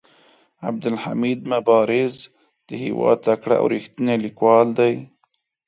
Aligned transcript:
عبدالحمید 0.69 1.39
مبارز 1.53 2.15
د 2.67 2.69
هيواد 2.83 3.17
تکړه 3.27 3.55
او 3.61 3.65
ريښتيني 3.73 4.15
ليکوال 4.25 4.67
دي. 4.79 4.93